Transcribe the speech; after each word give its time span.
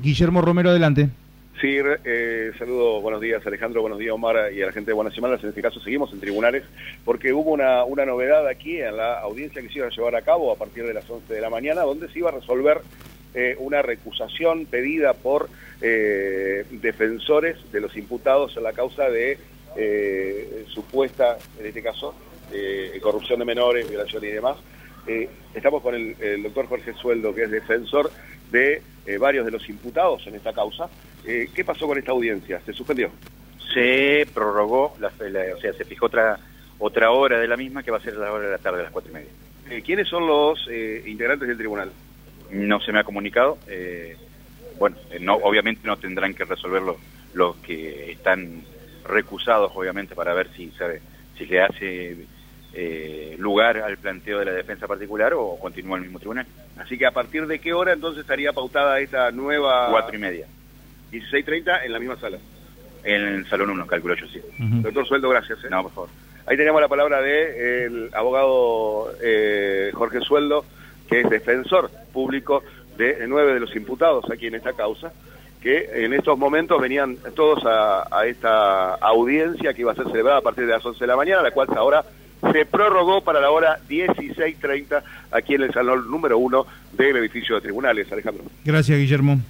Guillermo 0.00 0.40
Romero, 0.42 0.70
adelante. 0.70 1.08
Sí, 1.60 1.76
eh, 2.04 2.52
saludo, 2.56 3.00
buenos 3.00 3.20
días 3.20 3.44
Alejandro, 3.44 3.80
buenos 3.80 3.98
días 3.98 4.12
Omar 4.12 4.52
y 4.52 4.62
a 4.62 4.66
la 4.66 4.72
gente 4.72 4.92
de 4.92 4.94
Buenas 4.94 5.12
Semanas. 5.12 5.42
En 5.42 5.48
este 5.48 5.60
caso 5.60 5.80
seguimos 5.80 6.12
en 6.12 6.20
tribunales 6.20 6.62
porque 7.04 7.32
hubo 7.32 7.50
una, 7.50 7.82
una 7.82 8.06
novedad 8.06 8.46
aquí 8.46 8.80
en 8.80 8.96
la 8.96 9.18
audiencia 9.18 9.60
que 9.60 9.68
se 9.68 9.78
iba 9.78 9.88
a 9.88 9.90
llevar 9.90 10.14
a 10.14 10.22
cabo 10.22 10.52
a 10.52 10.54
partir 10.54 10.86
de 10.86 10.94
las 10.94 11.10
11 11.10 11.34
de 11.34 11.40
la 11.40 11.50
mañana, 11.50 11.80
donde 11.80 12.08
se 12.12 12.20
iba 12.20 12.28
a 12.28 12.32
resolver 12.32 12.80
eh, 13.34 13.56
una 13.58 13.82
recusación 13.82 14.66
pedida 14.66 15.14
por 15.14 15.50
eh, 15.80 16.64
defensores 16.70 17.56
de 17.72 17.80
los 17.80 17.96
imputados 17.96 18.56
en 18.56 18.62
la 18.62 18.74
causa 18.74 19.10
de 19.10 19.36
eh, 19.76 20.64
supuesta, 20.68 21.38
en 21.58 21.66
este 21.66 21.82
caso, 21.82 22.14
corrupción 23.02 23.40
de 23.40 23.44
menores, 23.44 23.88
violación 23.88 24.22
y 24.22 24.28
demás. 24.28 24.58
Estamos 25.54 25.82
con 25.82 25.94
el 25.96 26.42
doctor 26.44 26.66
Jorge 26.68 26.94
Sueldo, 26.94 27.34
que 27.34 27.44
es 27.44 27.50
defensor 27.50 28.12
de 28.52 28.80
eh, 29.08 29.18
varios 29.18 29.44
de 29.44 29.50
los 29.50 29.68
imputados 29.68 30.26
en 30.26 30.34
esta 30.36 30.52
causa. 30.52 30.88
Eh, 31.26 31.48
¿Qué 31.54 31.64
pasó 31.64 31.86
con 31.86 31.98
esta 31.98 32.12
audiencia? 32.12 32.60
¿Se 32.64 32.72
suspendió? 32.72 33.10
Se 33.74 34.26
prorrogó, 34.32 34.94
la, 35.00 35.10
la- 35.28 35.54
o 35.56 35.60
sea, 35.60 35.72
se 35.72 35.84
fijó 35.84 36.06
otra 36.06 36.38
otra 36.80 37.10
hora 37.10 37.40
de 37.40 37.48
la 37.48 37.56
misma 37.56 37.82
que 37.82 37.90
va 37.90 37.96
a 37.98 38.00
ser 38.00 38.14
a 38.14 38.18
la 38.18 38.32
hora 38.32 38.44
de 38.46 38.52
la 38.52 38.58
tarde, 38.58 38.80
a 38.80 38.82
las 38.84 38.92
cuatro 38.92 39.10
y 39.10 39.14
media. 39.14 39.28
Eh, 39.68 39.82
¿Quiénes 39.84 40.06
son 40.08 40.26
los 40.28 40.64
eh, 40.70 41.02
integrantes 41.06 41.48
del 41.48 41.58
tribunal? 41.58 41.90
No 42.52 42.80
se 42.80 42.92
me 42.92 43.00
ha 43.00 43.04
comunicado. 43.04 43.58
eh, 43.66 44.16
bueno, 44.78 44.96
no, 45.20 45.34
obviamente 45.34 45.80
no 45.84 45.96
tendrán 45.96 46.34
que 46.34 46.44
resolverlo 46.44 46.98
los 47.34 47.56
que 47.56 48.12
están 48.12 48.62
recusados, 49.04 49.72
obviamente, 49.74 50.14
para 50.14 50.34
ver 50.34 50.48
si 50.56 50.70
se, 50.78 51.00
si 51.36 51.46
se 51.46 51.60
hace 51.60 52.16
eh, 52.74 53.36
lugar 53.38 53.78
al 53.78 53.96
planteo 53.96 54.38
de 54.38 54.44
la 54.44 54.52
defensa 54.52 54.86
particular 54.86 55.32
o 55.34 55.58
continúa 55.58 55.96
el 55.96 56.04
mismo 56.04 56.18
tribunal. 56.18 56.46
Así 56.78 56.98
que 56.98 57.06
a 57.06 57.10
partir 57.10 57.46
de 57.46 57.58
qué 57.58 57.72
hora 57.72 57.92
entonces 57.92 58.20
estaría 58.20 58.52
pautada 58.52 59.00
esta 59.00 59.30
nueva... 59.30 59.88
Cuatro 59.90 60.14
y 60.16 60.18
media. 60.18 60.46
16.30 61.12 61.84
en 61.84 61.92
la 61.92 61.98
misma 61.98 62.16
sala. 62.16 62.38
En 63.04 63.22
el 63.22 63.46
salón 63.48 63.70
1, 63.70 63.86
calculo 63.86 64.14
yo, 64.14 64.26
sí. 64.26 64.40
Doctor 64.58 65.06
Sueldo, 65.06 65.28
gracias. 65.30 65.64
¿eh? 65.64 65.68
No, 65.70 65.82
por 65.82 65.92
favor. 65.92 66.10
Ahí 66.46 66.56
tenemos 66.56 66.80
la 66.80 66.88
palabra 66.88 67.20
del 67.20 68.10
abogado 68.12 69.12
eh, 69.22 69.90
Jorge 69.94 70.20
Sueldo, 70.20 70.64
que 71.08 71.20
es 71.20 71.30
defensor 71.30 71.90
público 72.12 72.62
de 72.96 73.26
nueve 73.28 73.54
de 73.54 73.60
los 73.60 73.74
imputados 73.76 74.30
aquí 74.30 74.46
en 74.46 74.56
esta 74.56 74.72
causa, 74.72 75.12
que 75.62 76.04
en 76.04 76.12
estos 76.12 76.38
momentos 76.38 76.80
venían 76.80 77.16
todos 77.34 77.64
a, 77.64 78.08
a 78.10 78.26
esta 78.26 78.94
audiencia 78.94 79.72
que 79.74 79.82
iba 79.82 79.92
a 79.92 79.94
ser 79.94 80.06
celebrada 80.06 80.38
a 80.38 80.42
partir 80.42 80.66
de 80.66 80.72
las 80.72 80.84
11 80.84 80.98
de 80.98 81.06
la 81.06 81.16
mañana, 81.16 81.42
la 81.42 81.50
cual 81.50 81.68
ahora 81.76 82.04
se 82.52 82.66
prorrogó 82.66 83.22
para 83.22 83.40
la 83.40 83.50
hora 83.50 83.78
16.30 83.88 85.02
aquí 85.30 85.54
en 85.54 85.62
el 85.62 85.72
salón 85.72 86.10
número 86.10 86.38
uno 86.38 86.66
del 86.92 87.16
edificio 87.16 87.56
de 87.56 87.60
tribunales. 87.60 88.10
Alejandro. 88.12 88.44
Gracias, 88.64 88.98
Guillermo. 88.98 89.40